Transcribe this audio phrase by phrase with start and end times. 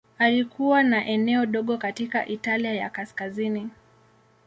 [0.17, 3.69] Alikuwa na eneo dogo katika Italia ya Kaskazini.